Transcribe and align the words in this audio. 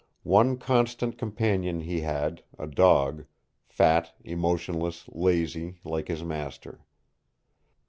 One 0.23 0.57
constant 0.57 1.19
companion 1.19 1.81
he 1.81 1.99
had, 2.01 2.41
a 2.57 2.65
dog, 2.65 3.25
fat, 3.67 4.13
emotionless, 4.23 5.07
lazy, 5.09 5.75
like 5.83 6.07
his 6.07 6.23
master. 6.23 6.83